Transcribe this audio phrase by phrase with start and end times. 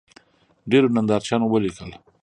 [0.71, 1.91] ډېرو نندارچیانو ولیکل